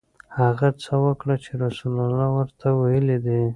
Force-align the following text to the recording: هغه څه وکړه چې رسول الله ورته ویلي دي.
هغه 0.39 0.67
څه 0.83 0.93
وکړه 1.05 1.35
چې 1.43 1.51
رسول 1.63 1.95
الله 2.05 2.27
ورته 2.37 2.67
ویلي 2.81 3.17
دي. 3.25 3.41